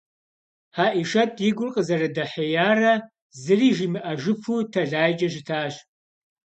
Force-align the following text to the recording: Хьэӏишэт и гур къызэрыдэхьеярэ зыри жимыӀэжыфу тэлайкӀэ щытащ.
Хьэӏишэт 0.75 1.33
и 1.49 1.51
гур 1.55 1.69
къызэрыдэхьеярэ 1.75 2.93
зыри 3.43 3.69
жимыӀэжыфу 3.77 4.67
тэлайкӀэ 4.71 5.27
щытащ. 5.33 5.73